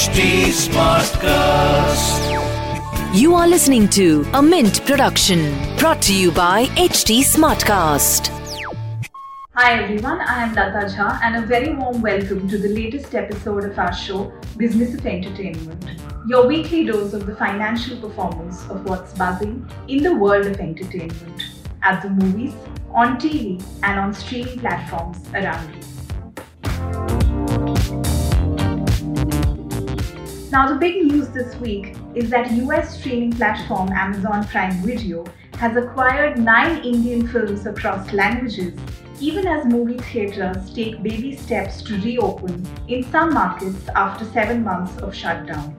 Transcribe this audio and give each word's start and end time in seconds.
HT 0.00 0.20
Smartcast. 0.56 2.20
You 3.14 3.34
are 3.34 3.46
listening 3.46 3.86
to 3.90 4.24
a 4.32 4.40
Mint 4.40 4.82
production 4.86 5.40
brought 5.76 6.00
to 6.04 6.14
you 6.14 6.32
by 6.32 6.64
HT 6.68 7.18
Smartcast. 7.20 8.28
Hi 9.52 9.82
everyone, 9.82 10.22
I 10.22 10.44
am 10.44 10.54
Lata 10.54 10.86
Jha 10.86 11.20
and 11.22 11.44
a 11.44 11.46
very 11.46 11.74
warm 11.74 12.00
welcome 12.00 12.48
to 12.48 12.56
the 12.56 12.70
latest 12.70 13.14
episode 13.14 13.64
of 13.64 13.78
our 13.78 13.92
show, 13.92 14.32
Business 14.56 14.94
of 14.94 15.04
Entertainment, 15.04 15.84
your 16.26 16.46
weekly 16.46 16.86
dose 16.86 17.12
of 17.12 17.26
the 17.26 17.36
financial 17.36 17.98
performance 17.98 18.66
of 18.70 18.86
what's 18.86 19.12
buzzing 19.12 19.70
in 19.88 20.02
the 20.02 20.14
world 20.14 20.46
of 20.46 20.58
entertainment, 20.60 21.42
at 21.82 22.00
the 22.00 22.08
movies, 22.08 22.54
on 22.94 23.18
TV, 23.20 23.62
and 23.82 24.00
on 24.00 24.14
streaming 24.14 24.58
platforms 24.60 25.18
around 25.34 25.74
you. 25.74 25.82
Now, 30.52 30.68
the 30.68 30.80
big 30.80 31.04
news 31.04 31.28
this 31.28 31.54
week 31.60 31.94
is 32.12 32.28
that 32.30 32.50
US 32.50 32.98
streaming 32.98 33.30
platform 33.30 33.88
Amazon 33.90 34.44
Prime 34.48 34.72
Video 34.82 35.24
has 35.58 35.76
acquired 35.76 36.38
nine 36.38 36.82
Indian 36.82 37.28
films 37.28 37.66
across 37.66 38.12
languages, 38.12 38.76
even 39.20 39.46
as 39.46 39.64
movie 39.66 39.98
theaters 39.98 40.74
take 40.74 41.04
baby 41.04 41.36
steps 41.36 41.82
to 41.82 42.00
reopen 42.00 42.66
in 42.88 43.04
some 43.12 43.32
markets 43.32 43.88
after 43.94 44.24
seven 44.24 44.64
months 44.64 45.00
of 45.02 45.14
shutdown. 45.14 45.76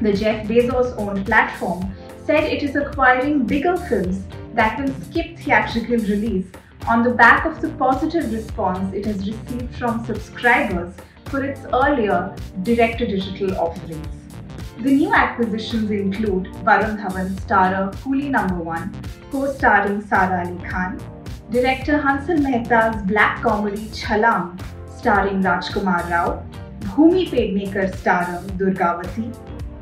The 0.00 0.14
Jeff 0.14 0.46
Bezos 0.46 0.96
owned 0.96 1.26
platform 1.26 1.94
said 2.24 2.44
it 2.44 2.62
is 2.62 2.76
acquiring 2.76 3.44
bigger 3.44 3.76
films 3.76 4.24
that 4.54 4.80
will 4.80 4.94
skip 5.02 5.36
theatrical 5.40 5.98
release 5.98 6.46
on 6.88 7.02
the 7.02 7.10
back 7.10 7.44
of 7.44 7.60
the 7.60 7.68
positive 7.70 8.32
response 8.32 8.94
it 8.94 9.04
has 9.04 9.28
received 9.28 9.74
from 9.74 10.06
subscribers 10.06 10.94
for 11.30 11.44
its 11.44 11.60
earlier 11.72 12.34
direct-to-digital 12.62 13.56
offerings. 13.58 14.06
The 14.78 14.92
new 14.92 15.12
acquisitions 15.12 15.90
include 15.90 16.46
Varun 16.66 16.98
Dhawan 17.00 17.28
starrer 17.40 17.92
Coolie 18.02 18.30
Number 18.30 18.56
1, 18.56 18.94
co-starring 19.30 20.00
Sara 20.00 20.40
Ali 20.46 20.58
Khan, 20.68 20.98
director 21.50 21.98
Hansal 21.98 22.38
Mehta's 22.46 23.02
black 23.06 23.42
comedy 23.42 23.86
Chhalang 23.88 24.58
starring 24.96 25.42
Rajkumar 25.42 26.10
Rao, 26.10 26.42
Bhumi 26.80 27.28
Pednekar 27.30 27.86
starrer 27.94 28.40
Durgavati, 28.62 29.26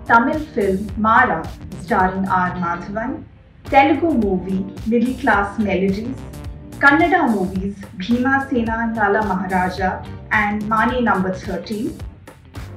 Tamil 0.07 0.41
film 0.57 0.79
Maara 1.07 1.41
starring 1.83 2.27
R. 2.29 2.51
Madhavan, 2.65 3.23
Telugu 3.65 4.11
movie 4.27 4.65
Middle 4.87 5.15
Class 5.23 5.59
Melodies, 5.59 6.17
Kannada 6.83 7.29
movies 7.29 7.75
Bhima 7.97 8.47
Sena 8.48 8.93
Nala 8.95 9.27
Maharaja 9.27 10.01
and 10.31 10.62
Mane 10.69 11.03
Number 11.03 11.34
13. 11.34 11.93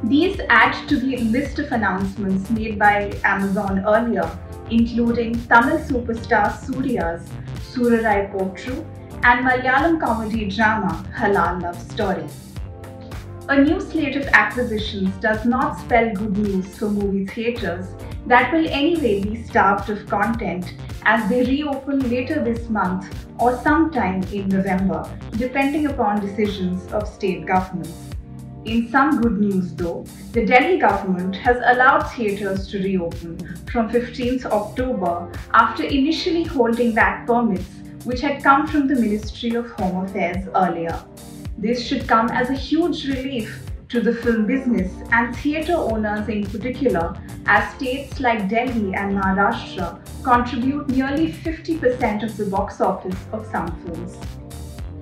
These 0.05 0.41
add 0.49 0.73
to 0.89 0.97
the 0.99 1.17
list 1.17 1.59
of 1.59 1.71
announcements 1.71 2.49
made 2.49 2.79
by 2.79 3.11
Amazon 3.23 3.83
earlier, 3.85 4.27
including 4.71 5.35
Tamil 5.45 5.77
superstar 5.89 6.47
Surya's 6.65 7.29
Soorarai 7.69 8.31
Pottru 8.33 8.83
and 9.23 9.45
Malayalam 9.45 9.99
comedy 9.99 10.49
drama 10.49 11.05
Halal 11.15 11.61
Love 11.61 11.79
Story. 11.91 12.25
A 13.49 13.63
new 13.63 13.79
slate 13.79 14.15
of 14.15 14.25
acquisitions 14.33 15.13
does 15.17 15.45
not 15.45 15.77
spell 15.79 16.11
good 16.15 16.39
news 16.39 16.75
for 16.75 16.89
movie 16.89 17.27
theatres 17.27 17.85
that 18.25 18.51
will 18.51 18.67
anyway 18.67 19.21
be 19.21 19.43
starved 19.43 19.91
of 19.91 20.07
content 20.07 20.73
as 21.05 21.29
they 21.29 21.43
reopen 21.43 22.09
later 22.09 22.43
this 22.43 22.69
month 22.69 23.27
or 23.39 23.57
sometime 23.61 24.23
in 24.31 24.47
November, 24.49 25.09
depending 25.37 25.87
upon 25.87 26.19
decisions 26.19 26.91
of 26.91 27.07
state 27.07 27.45
governments. 27.45 27.93
In 28.65 28.89
some 28.91 29.19
good 29.21 29.39
news 29.39 29.73
though, 29.73 30.05
the 30.33 30.45
Delhi 30.45 30.77
government 30.77 31.35
has 31.35 31.57
allowed 31.65 32.03
theatres 32.03 32.67
to 32.67 32.77
reopen 32.77 33.37
from 33.71 33.89
15th 33.89 34.45
October 34.45 35.31
after 35.53 35.83
initially 35.83 36.43
holding 36.43 36.93
back 36.93 37.25
permits 37.25 37.65
which 38.03 38.21
had 38.21 38.43
come 38.43 38.67
from 38.67 38.87
the 38.87 38.95
Ministry 38.95 39.55
of 39.55 39.69
Home 39.71 40.05
Affairs 40.05 40.47
earlier. 40.55 41.03
This 41.57 41.85
should 41.85 42.07
come 42.07 42.29
as 42.29 42.49
a 42.49 42.53
huge 42.53 43.05
relief 43.07 43.63
to 43.89 43.99
the 43.99 44.13
film 44.13 44.47
business 44.47 44.91
and 45.11 45.35
theatre 45.35 45.75
owners 45.75 46.27
in 46.29 46.45
particular, 46.45 47.13
as 47.45 47.73
states 47.75 48.19
like 48.19 48.47
Delhi 48.47 48.93
and 48.93 49.17
Maharashtra 49.17 50.00
contribute 50.23 50.87
nearly 50.89 51.31
50% 51.31 52.23
of 52.23 52.37
the 52.37 52.45
box 52.45 52.81
office 52.81 53.17
of 53.31 53.45
some 53.47 53.71
films. 53.81 54.17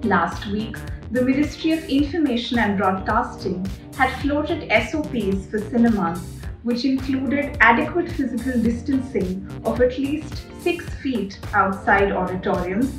Last 0.03 0.47
week, 0.47 0.77
the 1.11 1.21
Ministry 1.21 1.71
of 1.71 1.83
Information 1.89 2.59
and 2.59 2.77
Broadcasting 2.77 3.65
had 3.95 4.09
floated 4.21 4.69
SOPs 4.89 5.47
for 5.47 5.59
cinemas, 5.59 6.19
which 6.63 6.85
included 6.85 7.57
adequate 7.61 8.11
physical 8.11 8.61
distancing 8.61 9.49
of 9.65 9.81
at 9.81 9.97
least 9.97 10.45
6 10.61 10.89
feet 11.01 11.39
outside 11.53 12.11
auditoriums, 12.11 12.93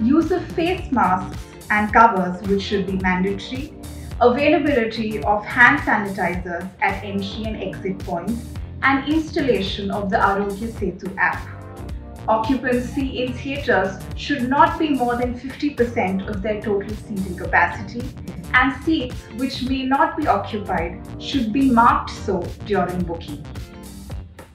use 0.00 0.30
of 0.30 0.44
face 0.52 0.90
masks 0.92 1.42
and 1.70 1.92
covers, 1.92 2.40
which 2.48 2.62
should 2.62 2.86
be 2.86 2.98
mandatory, 2.98 3.74
availability 4.20 5.22
of 5.24 5.44
hand 5.44 5.80
sanitizers 5.80 6.68
at 6.80 7.02
entry 7.02 7.44
and 7.44 7.62
exit 7.62 7.98
points, 7.98 8.44
and 8.82 9.12
installation 9.12 9.90
of 9.90 10.10
the 10.10 10.16
Aarogya 10.16 10.70
Setu 10.72 11.14
app. 11.16 11.55
Occupancy 12.28 13.22
in 13.22 13.32
theatres 13.34 14.02
should 14.16 14.48
not 14.48 14.80
be 14.80 14.88
more 14.88 15.16
than 15.16 15.38
50% 15.38 16.28
of 16.28 16.42
their 16.42 16.60
total 16.60 16.88
seating 16.88 17.36
capacity, 17.36 18.02
and 18.52 18.82
seats 18.82 19.14
which 19.36 19.62
may 19.62 19.84
not 19.84 20.16
be 20.16 20.26
occupied 20.26 21.00
should 21.20 21.52
be 21.52 21.70
marked 21.70 22.10
so 22.10 22.40
during 22.64 23.00
booking. 23.04 23.44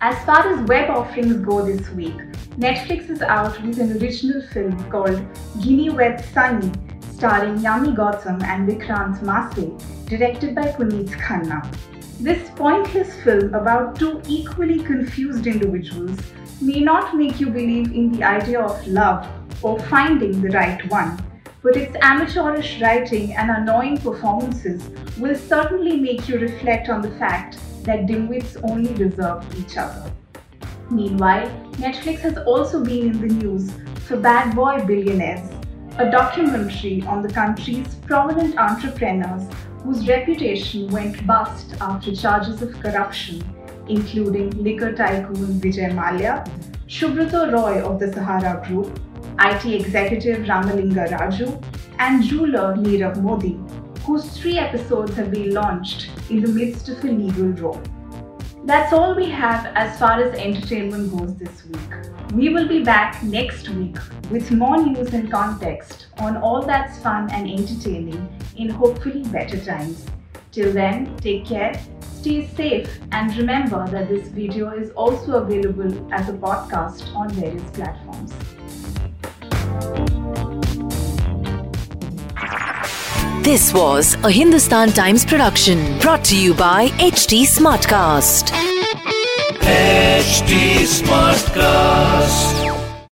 As 0.01 0.21
far 0.25 0.51
as 0.51 0.67
web 0.67 0.89
offerings 0.89 1.45
go 1.45 1.65
this 1.65 1.89
week, 1.91 2.17
Netflix 2.57 3.09
is 3.09 3.21
out 3.21 3.61
with 3.61 3.79
an 3.79 4.01
original 4.01 4.41
film 4.47 4.89
called 4.89 5.25
Ginny 5.61 5.89
Weds 5.89 6.25
Sunny, 6.33 6.73
starring 7.13 7.59
Yami 7.59 7.95
Gautam 7.95 8.43
and 8.43 8.67
Vikrant 8.67 9.21
Massey, 9.21 9.71
directed 10.07 10.55
by 10.55 10.63
Puneet 10.63 11.09
Khanna. 11.11 11.65
This 12.19 12.49
pointless 12.49 13.15
film 13.23 13.53
about 13.53 13.97
two 13.97 14.21
equally 14.27 14.83
confused 14.83 15.47
individuals 15.47 16.19
may 16.61 16.79
not 16.79 17.15
make 17.15 17.39
you 17.39 17.47
believe 17.47 17.91
in 17.91 18.11
the 18.11 18.23
idea 18.23 18.61
of 18.61 18.87
love 18.87 19.27
or 19.63 19.79
finding 19.79 20.41
the 20.41 20.49
right 20.49 20.87
one, 20.89 21.17
but 21.63 21.75
its 21.75 21.95
amateurish 22.01 22.79
writing 22.81 23.33
and 23.33 23.49
annoying 23.49 23.97
performances 23.97 24.89
will 25.17 25.35
certainly 25.35 25.97
make 25.97 26.27
you 26.27 26.37
reflect 26.37 26.89
on 26.89 27.01
the 27.01 27.11
fact 27.17 27.57
that 27.83 28.05
dimwits 28.05 28.57
only 28.69 28.93
deserve 28.93 29.43
each 29.59 29.77
other. 29.77 30.11
Meanwhile, 30.89 31.49
Netflix 31.73 32.19
has 32.19 32.37
also 32.39 32.83
been 32.83 33.11
in 33.11 33.21
the 33.21 33.33
news 33.33 33.71
for 34.05 34.17
Bad 34.17 34.55
Boy 34.55 34.83
Billionaires, 34.85 35.49
a 35.97 36.11
documentary 36.11 37.03
on 37.07 37.21
the 37.21 37.31
country's 37.31 37.95
prominent 38.05 38.57
entrepreneurs 38.57 39.43
whose 39.83 40.07
reputation 40.07 40.87
went 40.89 41.25
bust 41.25 41.75
after 41.81 42.15
charges 42.15 42.61
of 42.61 42.71
corruption 42.79 43.43
including 43.91 44.49
liquor 44.63 44.91
tycoon 44.93 45.59
Vijay 45.61 45.93
Mallya, 45.93 46.35
Subrata 46.87 47.51
Roy 47.51 47.81
of 47.81 47.99
the 47.99 48.11
Sahara 48.13 48.65
Group, 48.67 48.99
IT 49.39 49.65
executive 49.65 50.45
Ramalinga 50.45 51.07
Raju, 51.09 51.63
and 51.99 52.23
jeweler 52.23 52.75
Nirav 52.75 53.21
Modi, 53.21 53.57
whose 54.05 54.37
three 54.37 54.57
episodes 54.57 55.15
have 55.15 55.31
been 55.31 55.53
launched 55.53 56.09
in 56.29 56.41
the 56.41 56.47
midst 56.47 56.89
of 56.89 57.03
a 57.03 57.07
legal 57.07 57.49
row. 57.63 57.81
That's 58.63 58.93
all 58.93 59.15
we 59.15 59.29
have 59.29 59.65
as 59.75 59.97
far 59.97 60.21
as 60.21 60.37
entertainment 60.39 61.11
goes 61.11 61.35
this 61.35 61.65
week. 61.65 62.33
We 62.33 62.49
will 62.49 62.67
be 62.67 62.83
back 62.83 63.23
next 63.23 63.69
week 63.69 63.97
with 64.29 64.51
more 64.51 64.77
news 64.77 65.13
and 65.13 65.31
context 65.31 66.07
on 66.19 66.37
all 66.37 66.61
that's 66.61 66.99
fun 66.99 67.31
and 67.31 67.49
entertaining 67.49 68.29
in 68.57 68.69
hopefully 68.69 69.23
better 69.23 69.59
times. 69.59 70.05
Till 70.51 70.71
then, 70.71 71.15
take 71.17 71.45
care 71.45 71.81
Stay 72.21 72.47
safe 72.55 72.99
and 73.11 73.35
remember 73.35 73.87
that 73.87 74.07
this 74.07 74.27
video 74.27 74.69
is 74.69 74.91
also 74.91 75.41
available 75.41 76.13
as 76.13 76.29
a 76.29 76.33
podcast 76.33 77.11
on 77.15 77.31
various 77.31 77.67
platforms. 77.71 78.31
This 83.43 83.73
was 83.73 84.13
a 84.23 84.29
Hindustan 84.29 84.91
Times 84.91 85.25
production 85.25 85.97
brought 85.97 86.23
to 86.25 86.37
you 86.39 86.53
by 86.53 86.89
HT 86.99 87.41
Smartcast. 87.41 88.51
HT 89.61 90.85
Smartcast. 91.01 92.70